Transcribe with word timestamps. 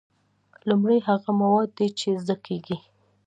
لومړی 0.69 0.99
هغه 1.07 1.29
مواد 1.41 1.69
دي 1.77 1.87
چې 1.99 2.07
زده 2.21 2.35
کیږي. 2.45 2.77